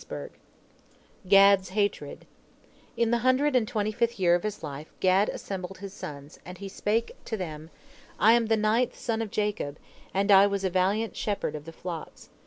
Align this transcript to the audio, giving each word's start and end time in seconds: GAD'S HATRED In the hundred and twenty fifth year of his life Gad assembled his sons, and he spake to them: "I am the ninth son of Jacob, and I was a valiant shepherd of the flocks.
GAD'S 1.29 1.69
HATRED 1.69 2.25
In 2.97 3.11
the 3.11 3.19
hundred 3.19 3.55
and 3.55 3.67
twenty 3.67 3.91
fifth 3.91 4.19
year 4.19 4.33
of 4.33 4.41
his 4.41 4.63
life 4.63 4.91
Gad 4.99 5.29
assembled 5.29 5.77
his 5.77 5.93
sons, 5.93 6.39
and 6.43 6.57
he 6.57 6.67
spake 6.69 7.15
to 7.25 7.37
them: 7.37 7.69
"I 8.19 8.33
am 8.33 8.47
the 8.47 8.57
ninth 8.57 8.97
son 8.97 9.21
of 9.21 9.29
Jacob, 9.29 9.77
and 10.11 10.31
I 10.31 10.47
was 10.47 10.63
a 10.63 10.71
valiant 10.71 11.15
shepherd 11.15 11.53
of 11.53 11.65
the 11.65 11.71
flocks. 11.71 12.29